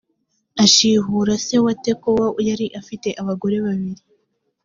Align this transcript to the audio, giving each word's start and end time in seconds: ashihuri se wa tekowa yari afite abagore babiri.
ashihuri 0.63 1.33
se 1.45 1.55
wa 1.65 1.73
tekowa 1.85 2.25
yari 2.47 2.67
afite 2.79 3.07
abagore 3.21 3.57
babiri. 3.65 4.01